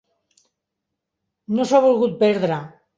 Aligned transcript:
No 1.59 1.69
s'ho 1.69 1.81
ha 1.81 1.85
volgut 1.89 2.21
perdre. 2.27 2.63